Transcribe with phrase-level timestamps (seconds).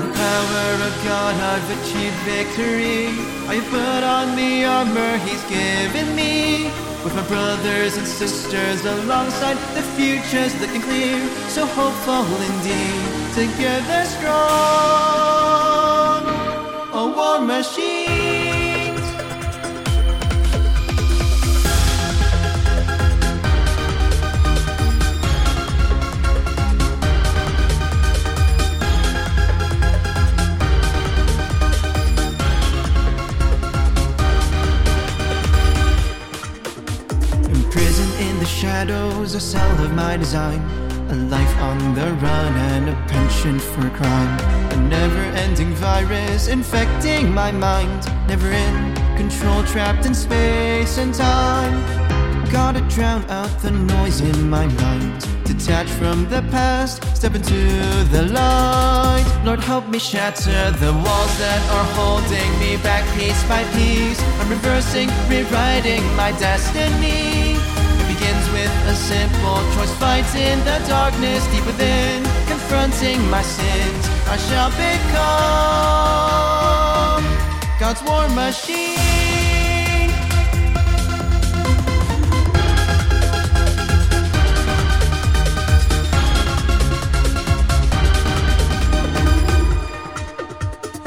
[0.00, 3.08] power of God, I've achieved victory.
[3.46, 6.70] I put on the armor He's given me.
[7.04, 11.18] With my brothers and sisters alongside, the future's looking clear.
[11.48, 13.02] So hopeful indeed,
[13.34, 14.32] together strong.
[16.94, 17.91] A war machine.
[37.82, 40.60] Imprisoned in the shadows, a cell of my design.
[41.10, 44.38] A life on the run and a penchant for crime.
[44.70, 48.06] A never ending virus infecting my mind.
[48.28, 51.74] Never in control, trapped in space and time.
[52.52, 55.26] Gotta drown out the noise in my mind.
[55.42, 57.64] Detach from the past, step into
[58.14, 59.26] the light.
[59.44, 64.22] Lord, help me shatter the walls that are holding me back piece by piece.
[64.38, 67.71] I'm reversing, rewriting my destiny.
[68.32, 74.08] Begins with a simple choice, Fights fighting the darkness deep within, confronting my sins.
[74.26, 75.12] I shall become
[77.78, 78.98] God's war machine.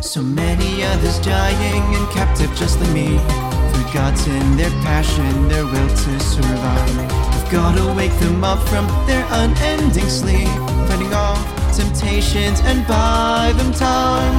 [0.00, 3.49] So many others dying and captive just like me.
[3.72, 6.96] Forgotten their passion, their will to survive.
[7.32, 10.48] We've gotta wake them up from their unending sleep.
[10.88, 11.40] Fighting off
[11.76, 14.36] temptations and buy them time.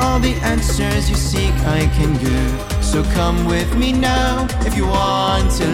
[0.00, 2.84] All the answers you seek I can give.
[2.84, 5.66] So come with me now if you want to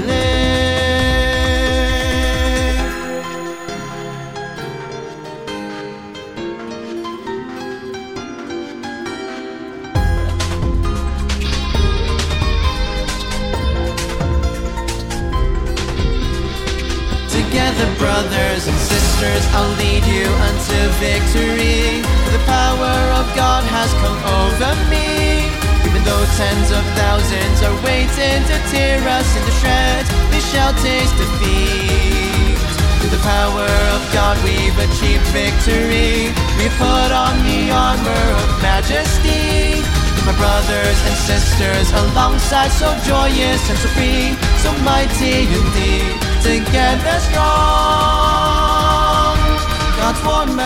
[17.72, 22.05] Together, brothers and sisters, I'll lead you unto victory.
[22.05, 25.49] For the power of God has come over me.
[25.81, 31.16] Even though tens of thousands are waiting to tear us into shreds, they shall taste
[31.16, 32.61] defeat.
[33.00, 36.28] Through the power of God, we've achieved victory.
[36.61, 39.81] We've put on the armor of majesty.
[40.28, 46.21] My brothers and sisters alongside, so joyous and so free, so mighty indeed.
[46.43, 47.62] Together strong,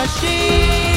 [0.07, 0.96] machine.